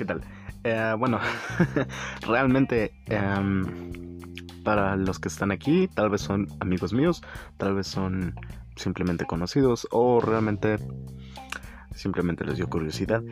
¿qué 0.00 0.06
tal? 0.06 0.22
Eh, 0.64 0.94
bueno, 0.98 1.20
realmente 2.26 2.94
em, 3.04 3.66
para 4.64 4.96
los 4.96 5.18
que 5.18 5.28
están 5.28 5.50
aquí, 5.50 5.88
tal 5.88 6.08
vez 6.08 6.22
son 6.22 6.46
amigos 6.60 6.94
míos, 6.94 7.22
tal 7.58 7.74
vez 7.74 7.86
son 7.86 8.34
simplemente 8.76 9.26
conocidos 9.26 9.86
o 9.90 10.22
realmente 10.22 10.78
simplemente 11.94 12.46
les 12.46 12.56
dio 12.56 12.70
curiosidad 12.70 13.22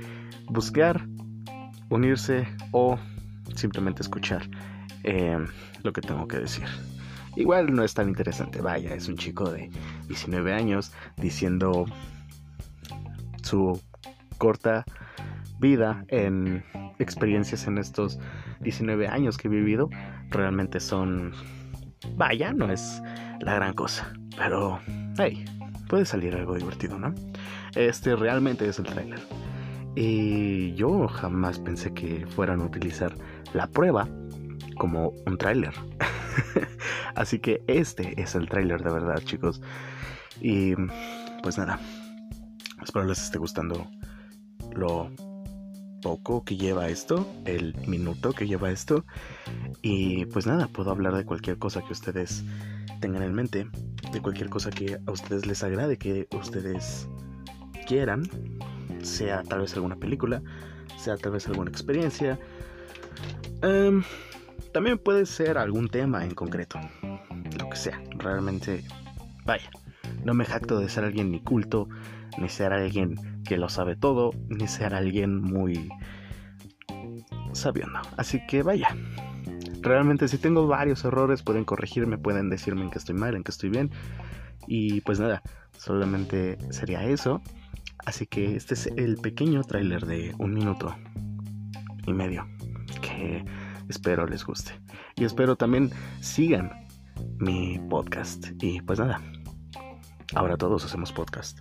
buscar, 0.51 1.09
unirse 1.89 2.47
o 2.73 2.99
simplemente 3.55 4.03
escuchar 4.03 4.43
em, 5.05 5.47
lo 5.83 5.95
que 5.95 6.03
tengo 6.03 6.29
que 6.29 6.37
decir. 6.37 6.67
Igual 7.35 7.75
no 7.75 7.83
es 7.83 7.95
tan 7.95 8.11
interesante, 8.11 8.61
vaya, 8.61 8.93
es 8.95 9.09
un 9.09 9.17
chico 9.17 9.51
de 9.51 9.71
19 10.09 10.53
años 10.53 10.93
diciendo 11.17 11.87
su 13.43 13.81
corta 14.37 14.85
vida 15.59 16.05
en 16.09 16.65
experiencias 16.99 17.67
en 17.67 17.79
estos 17.79 18.19
19 18.61 19.09
años 19.09 19.37
que 19.37 19.49
he 19.49 19.51
vivido 19.51 19.89
realmente 20.31 20.81
son 20.81 21.33
vaya 22.17 22.53
no 22.53 22.71
es 22.71 23.03
la 23.41 23.55
gran 23.55 23.75
cosa 23.75 24.13
pero 24.37 24.79
hey 25.19 25.45
puede 25.89 26.05
salir 26.05 26.35
algo 26.35 26.55
divertido 26.55 26.99
no 26.99 27.15
este 27.75 28.15
realmente 28.17 28.69
es 28.69 28.79
el 28.79 28.87
trailer 28.87 29.21
y 29.95 30.75
yo 30.75 31.09
jamás 31.09 31.59
pensé 31.59 31.93
que 31.93 32.25
fueran 32.27 32.61
a 32.61 32.65
utilizar 32.67 33.15
la 33.53 33.67
prueba 33.67 34.09
como 34.77 35.13
un 35.27 35.37
tráiler. 35.37 35.75
Así 37.17 37.41
que 37.41 37.65
este 37.67 38.21
es 38.21 38.37
el 38.37 38.49
tráiler 38.49 38.83
de 38.83 38.93
verdad 38.93 39.21
chicos. 39.25 39.61
Y 40.41 40.75
pues 41.43 41.59
nada 41.59 41.81
espero 42.83 43.07
les 43.07 43.21
esté 43.21 43.39
gustando 43.39 43.91
lo 44.73 45.11
poco 46.03 46.45
que 46.45 46.57
lleva 46.57 46.89
esto, 46.89 47.27
el 47.45 47.75
minuto 47.87 48.33
que 48.33 48.47
lleva 48.47 48.71
esto. 48.71 49.05
Y 49.83 50.27
pues 50.27 50.47
nada, 50.47 50.69
puedo 50.69 50.91
hablar 50.91 51.15
de 51.15 51.25
cualquier 51.25 51.59
cosa 51.59 51.83
que 51.83 51.93
ustedes 51.93 52.45
tengan 53.01 53.23
en 53.23 53.35
mente, 53.35 53.69
de 54.13 54.21
cualquier 54.21 54.49
cosa 54.49 54.71
que 54.71 54.99
a 55.07 55.11
ustedes 55.11 55.47
les 55.47 55.63
agrade, 55.63 55.99
que 55.99 56.29
ustedes 56.33 57.09
quieran, 57.87 58.23
sea 59.03 59.43
tal 59.43 59.61
vez 59.61 59.75
alguna 59.75 59.97
película, 59.97 60.43
sea 60.97 61.17
tal 61.17 61.33
vez 61.33 61.47
alguna 61.47 61.71
experiencia. 61.71 62.39
Em, 63.63 64.03
también 64.73 64.99
puede 64.99 65.27
ser 65.27 65.59
algún 65.59 65.89
tema 65.89 66.25
en 66.25 66.35
concreto, 66.35 66.79
lo 67.59 67.71
que 67.71 67.77
sea, 67.77 68.03
realmente, 68.19 68.85
vaya, 69.45 69.71
no 70.25 70.35
me 70.35 70.45
jacto 70.45 70.79
de 70.79 70.89
ser 70.89 71.05
alguien 71.05 71.31
ni 71.31 71.41
culto, 71.41 71.89
ni 72.39 72.49
ser 72.49 72.73
alguien 72.73 73.43
que 73.45 73.57
lo 73.57 73.69
sabe 73.69 73.97
todo, 73.97 74.31
ni 74.49 74.69
ser 74.69 74.95
alguien 74.95 75.41
muy 75.41 75.89
sabiendo. 77.53 77.99
Así 78.17 78.41
que 78.47 78.63
vaya. 78.63 78.89
Realmente 79.81 80.29
si 80.29 80.39
tengo 80.39 80.67
varios 80.67 81.05
errores 81.05 81.43
pueden 81.43 81.65
corregirme, 81.65 82.19
pueden 82.19 82.51
decirme 82.51 82.83
en 82.83 82.91
que 82.91 82.99
estoy 82.99 83.15
mal, 83.15 83.37
en 83.37 83.45
que 83.45 83.51
estoy 83.51 83.71
bien. 83.71 83.91
Y 84.67 85.01
pues 85.03 85.21
nada, 85.21 85.43
solamente 85.77 86.59
sería 86.71 87.05
eso. 87.05 87.41
Así 88.05 88.27
que 88.27 88.57
este 88.57 88.75
es 88.75 88.87
el 88.97 89.17
pequeño 89.17 89.63
tráiler 89.63 90.07
de 90.07 90.35
un 90.39 90.55
minuto 90.55 90.95
y 92.07 92.13
medio 92.13 92.47
que 93.03 93.45
espero 93.89 94.27
les 94.27 94.45
guste. 94.45 94.73
Y 95.17 95.25
espero 95.25 95.57
también 95.57 95.91
sigan 96.21 96.71
mi 97.39 97.79
podcast. 97.89 98.51
Y 98.63 98.81
pues 98.83 98.99
nada, 98.99 99.21
ahora 100.35 100.57
todos 100.57 100.85
hacemos 100.85 101.13
podcast. 101.13 101.59